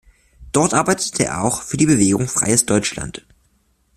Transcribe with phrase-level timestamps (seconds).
[0.51, 3.23] Dort arbeitete er auch für die Bewegung Freies Deutschland.